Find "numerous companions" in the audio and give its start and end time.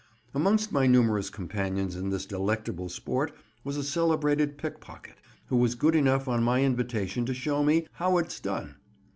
0.87-1.95